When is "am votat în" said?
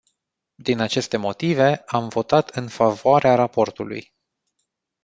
1.87-2.67